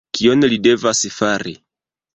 [0.19, 1.57] Kion li devas fari?